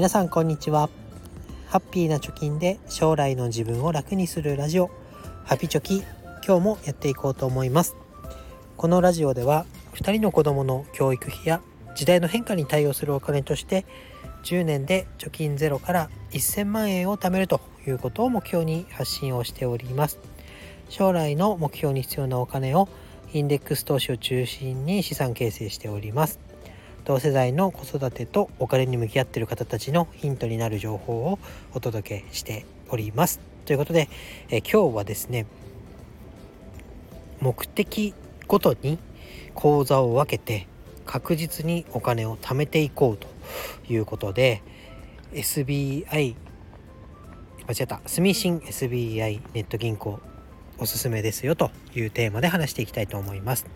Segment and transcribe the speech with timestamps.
[0.00, 0.88] 皆さんこんにちは。
[1.66, 4.90] ハッピーな貯金で将来の自分を楽にするラジオ。
[5.44, 6.02] ハピチョキ
[6.42, 7.96] 今日もやっていこうと思います。
[8.78, 9.66] このラジオでは
[9.96, 11.60] 2人の子供の教育費や
[11.94, 13.84] 時代の変化に対応するお金として
[14.44, 20.18] 10年で貯金ゼロから1000万円を貯めるということを目標に発信をしております。
[20.88, 22.88] 将来の目標に必要なお金を
[23.34, 26.49] インデックス投資を中心に資産形成しております。
[27.10, 31.40] 同世代の子育てとお金に向き合ってる方たちのヒントになる情報を
[31.74, 34.08] お届けしておりますということで、
[34.48, 35.46] え今日はですね
[37.40, 38.14] 目的
[38.46, 38.96] ごとに
[39.56, 40.68] 口座を分けて
[41.04, 43.26] 確実にお金を貯めていこうと
[43.92, 44.62] いうことで
[45.32, 50.20] SBI 間違った住信 SBI ネット銀行
[50.78, 53.66] おすすめですよというテーマで話していきたいと思います。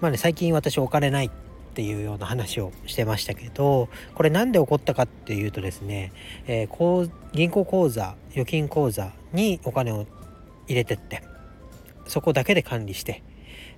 [0.00, 1.30] まあね最近私お金ない
[1.78, 6.10] ていうような話をしてましたけどこれ何で起こったかっていうとですね、
[6.48, 10.04] えー、銀行口座預金口座にお金を
[10.66, 11.22] 入れてって
[12.08, 13.22] そこだけで管理して、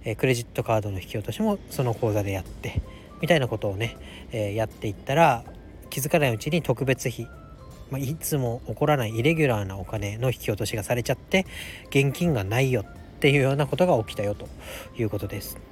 [0.04, 2.80] えー、クレジットカードの引き落としもその口座でやって
[3.20, 3.98] みたいなことをね、
[4.32, 5.44] えー、やっていったら
[5.90, 7.28] 気づかないうちに特別費
[7.90, 11.44] まあ、いつも起こらないイレギュラーなお金の引き落としがされちゃって
[11.88, 12.84] 現金がないよっ
[13.18, 14.48] ていうようなことが起きたよと
[14.96, 15.69] いうことです。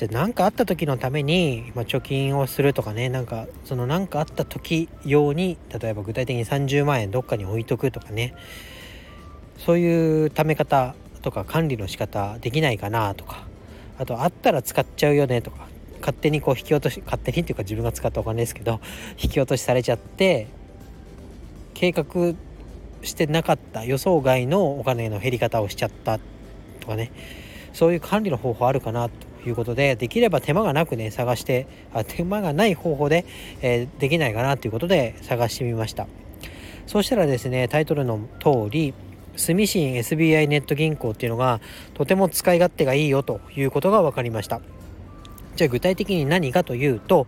[0.00, 8.34] じゃあ何かあった時のために、まあ、貯金をするとかねなんかその何かあった時用に例えば具体的に30万円どっかに置いとくとかね。
[9.58, 13.46] そういう貯め方とか管理の仕方できないかなとか。
[13.98, 15.68] あとあったら使っちゃうよねとか。
[16.00, 18.80] 勝手にこう引き落とし勝手にっていうか自分が使ったお金ですけど
[19.22, 20.46] 引き落としされちゃって
[21.74, 22.04] 計画
[23.02, 26.18] してなかった予想外のお金の減り方をしちゃった
[26.80, 27.12] とかね
[27.74, 33.24] そういう管理の方法あるかなということでできれば手間がなくね探してあ手間がない方法で、
[33.62, 36.06] えー、できないかなということで探してみました。
[36.86, 38.94] そうしたらですねタイトルの通り
[39.36, 41.60] 住信 SBI ネット銀行っていうのが
[41.94, 44.60] とても使い勝手がいいよということが分かりました。
[45.56, 47.26] じゃあ具体的に何かというと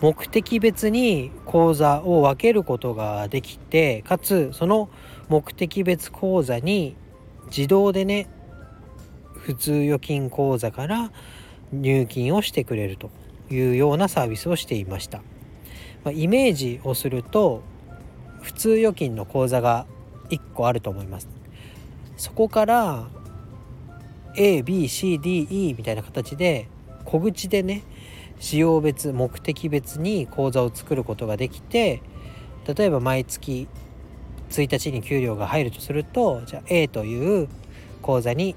[0.00, 4.88] 目的別に口座を分けることができてかつその
[5.28, 6.96] 目的別口座に
[7.46, 8.28] 自動でね
[9.34, 11.10] 普通預金口座から
[11.72, 13.10] 入金をしてくれると
[13.50, 15.18] いうようなサービスをしていました、
[16.04, 17.62] まあ、イメージをすると
[18.40, 19.86] 普通預金の口座が
[20.30, 21.28] 1個あると思います。
[22.16, 23.08] そこから
[24.34, 26.68] ABCDE みたいな形で
[27.04, 27.82] 小口でね
[28.40, 32.02] 使用別目的別に口座を作ることができて
[32.66, 33.68] 例えば毎月
[34.50, 37.48] 1日に給料が入るとするとじゃあ A という
[38.02, 38.54] 口座に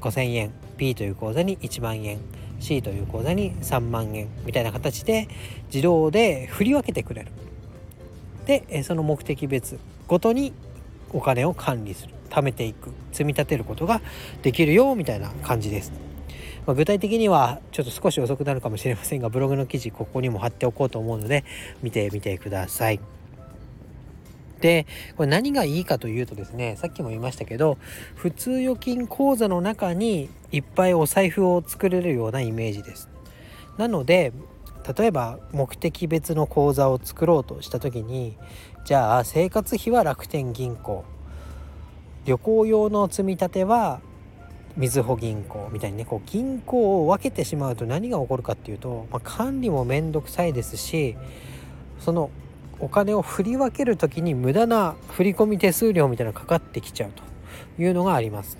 [0.00, 2.18] 5,000円 B という口座に1万円
[2.60, 5.28] C という口座に3万円みたいな形で
[5.66, 7.32] 自動で振り分けてくれる。
[8.46, 10.54] でその目的別ごとに
[11.12, 14.00] お金を管理する貯めていく積み立てることが
[14.42, 15.92] できるよみたいな感じです。
[16.66, 21.44] ま、具体的にはちょっと少し遅くなるかもしれませんがブログの記事ここにも貼っておこうと思うので
[21.82, 23.17] 見てみてください。
[24.60, 24.86] で
[25.16, 27.78] これ何がいいかというとですねさっきも言いましたけど
[28.14, 33.08] 普通預金口座の中にいっぱいお財布を作れるようなイメージです。
[33.76, 34.32] なので
[34.96, 38.36] 例えば目的別の口座を作ろうとした時に
[38.84, 41.04] じゃあ生活費は楽天銀行
[42.24, 44.00] 旅行用の積み立ては
[44.76, 51.16] みずほ銀行みたいにねこう銀行を分けてしまうと何が起こるかっていうと、まあ、管理も面倒くさいですし
[51.98, 52.30] その
[52.80, 57.22] お金を振り分ける時に無駄な振込手数料みたいなのがかかってきちゃうと
[57.82, 58.58] いうのがあります。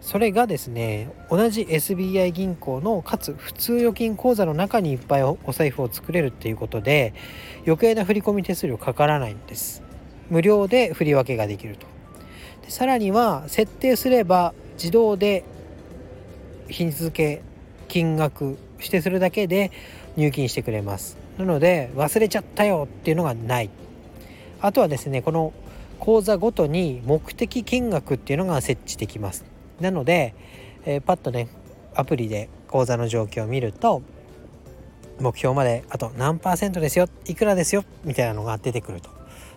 [0.00, 7.14] それがですね同じ SBI 銀行のかつ普通預金口座の中にいっぱいお財布を作れるっていうことで
[7.64, 9.82] 余計な振込手数料かからないんです。
[10.28, 11.86] 無料で振り分けができると。
[12.64, 15.44] でさらには設定すれば自動で
[16.68, 17.42] 日付
[17.86, 19.70] 金額指定するだけで
[20.16, 21.21] 入金してくれます。
[21.38, 23.70] なので忘れちゃったよっていうのがない。
[24.60, 25.52] あとはですねこの
[25.98, 29.44] 口座ごとに目的金額っていうのが設置できます。
[29.80, 30.34] なので、
[30.84, 31.48] えー、パッとね
[31.94, 34.02] アプリで口座の状況を見ると
[35.20, 39.10] 目標まであと何パーセントですよいくらですよみたいなのが出てくると。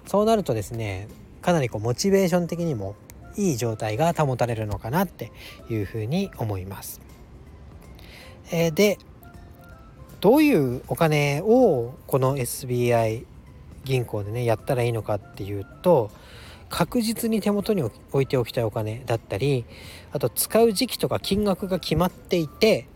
[0.06, 1.08] そうなるとですね
[1.42, 2.96] かなりこうモチベーション的にも
[3.38, 5.32] いい状態が保たれるのかなって
[5.70, 7.02] いうふうに思います。
[8.52, 8.98] えー、で
[10.26, 13.28] どういうお金をこの SBI
[13.84, 16.10] 銀行でねやったらいいのかっていうと
[16.68, 19.66] 確実に手元に置いておきたいお金だったり
[20.14, 22.88] あと使う時期とか金額が決まっていて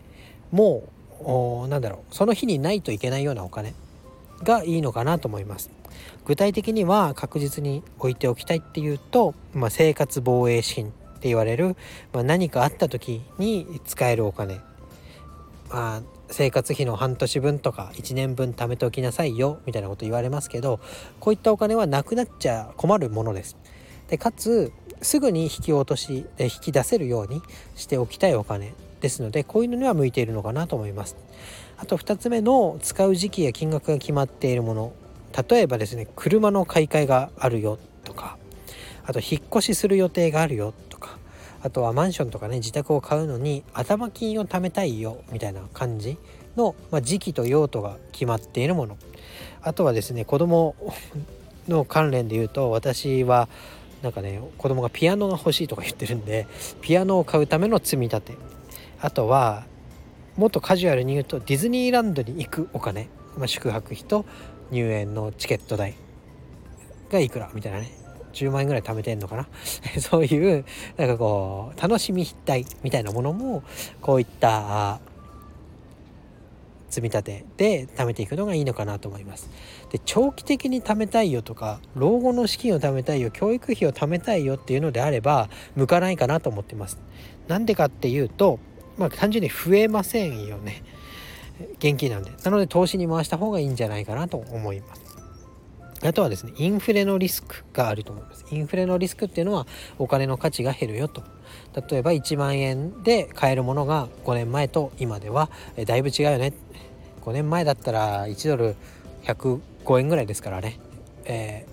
[0.50, 0.88] も
[1.20, 3.74] うなんだろうその日にないといけないようなお金
[4.42, 5.70] がいいのかなと思います。
[6.24, 10.90] 具体的には確実に置いておきたいっていうと、まあ、生活防衛資金っ
[11.20, 11.76] て言われる、
[12.12, 14.60] まあ、何かあった時に使えるお金、
[15.70, 20.80] まあ、生活費の半年分とか1年分貯めておきなさいよみたいなこと言われますけど
[21.18, 23.56] こういったお金はなくなっちゃ困るものです。
[24.08, 24.72] でかつ
[25.02, 27.42] すぐに引き落とし引き出せるように
[27.74, 31.16] しておきたいお金ですのでこういうのには向いているのかなと思います。
[31.78, 34.92] あと2つ目の使う時期や金額が決まっているもの
[35.48, 38.36] 例えばですね車の買い替えがあるよとか
[39.06, 40.74] あと引っ越しする予定があるよ
[41.62, 46.16] あとはマンションとかね自宅を買うのに頭金を貯めたいよみたいな感じ
[46.56, 48.96] の、まあ、時期と用途が決まっているもの。
[49.62, 50.74] あとはですね子供
[51.68, 53.48] の関連で言うと私は
[54.02, 56.46] なんかね子供がピアノが欲しいとか言ってるんで
[56.80, 58.34] ピアノを買うための積み立て。
[59.02, 59.64] あとは
[60.36, 64.24] もっとカジュアルに言うとディズニーランドに行くお金、まあ、宿泊費と
[64.70, 65.94] 入園のチケット代
[67.10, 67.99] がいくらみたいなね。
[68.32, 69.48] 10万円ぐらい貯めてんのかな？
[70.00, 70.64] そういう
[70.96, 73.62] なんかこう楽しみ代みたいなものも
[74.00, 75.00] こういった
[76.90, 79.48] 積み立てで貯めていくのがいいのかなと思います。
[79.90, 86.98] で長期的に貯めたいよとか老後の資金を貯めたいよ教育費を貯めたいよっていうのであれば向かないかなと思ってます。
[87.48, 88.58] なんでかっていうと
[88.96, 90.82] まあ単純に増えませんよね。
[91.78, 92.30] 現金なんで。
[92.42, 95.09] なので投資に回した方がいいんじゃないかなと思います。
[96.02, 98.46] あとはですね、インフレのリスクがあると思います。
[98.50, 99.66] インフレのリスクっていうのは
[99.98, 101.22] お金の価値が減るよと。
[101.90, 105.50] 例えば1万円で買えるものが5年前と今では
[105.86, 106.54] だいぶ違うよね。
[107.20, 108.76] 5年前だったら1ドル
[109.24, 110.80] 105円ぐらいですからね。
[111.26, 111.66] え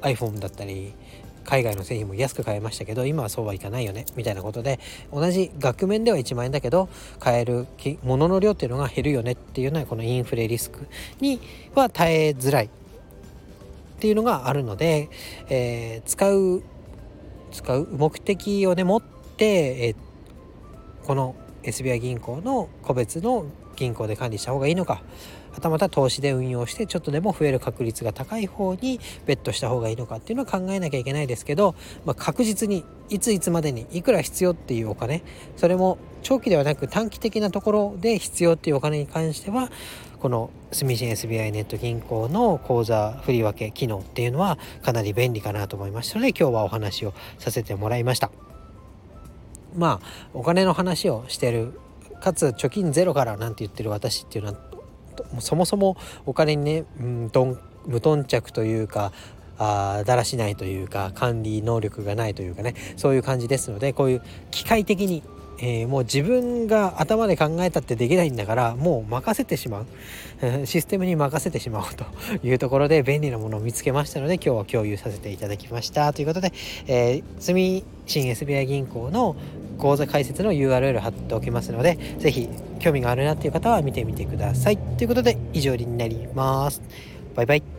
[0.00, 0.94] ー、iPhone だったり
[1.46, 4.78] 海外の製品も安く買えましたけど今はそうはいかないよねみたいなことで
[5.12, 6.88] 同じ額面では1万円だけど
[7.20, 7.66] 買える
[8.02, 10.86] ものの量っていうのが減るよねっていうのはこのインフレリスク
[11.20, 11.40] に
[11.74, 12.66] は耐えづらい。
[12.66, 15.08] っていうのがあるので、
[15.48, 16.62] えー、使う
[17.50, 25.02] 使う目的をね持って、えー、この SBI 銀行の個別の銀行で管理した方がいいのか
[25.56, 31.74] はたまた投資で運用してちょっとでも増える確率が高い方にベットした方がいいのかっていうのは考えなきゃいけないですけど、
[32.04, 35.22] まあ、確実にいついつまでにいくら必要っていうお金
[35.56, 39.70] それも長期ではなく短期的なところで必要っていうお金に関しては
[40.20, 48.30] この住信 SBI ネット銀行の口座振り分け機能っていうのはかなり便利かなと思いましたので今日はお話をさせてもらいました。
[49.74, 51.78] まあお金の話をしてる
[52.20, 54.58] かつ貯金ゼロからなんて言ってる私っていうのは
[55.40, 59.12] そもそもお金にね、うん、どん無頓着というか
[59.58, 65.22] あだらしないというか管理能力がないというかねそういう感じですのでこういう機械的に
[65.58, 69.86] えー、もう自分が頭で考えたってできないんだからもう任せてしまう。
[70.66, 72.04] システムに任せてしまおうと
[72.46, 76.12] いうところで便利なものを見つけましたので今日は共有させていただきました。
[76.12, 76.52] ということで、
[76.86, 79.36] えー、住新 SBI 銀行の
[79.78, 84.78] 口座開設の URL 貼っておきますので是非興味があるなっていう方は見てみてください。
[84.78, 86.82] ということで以上になります。
[87.34, 87.75] バイバイ。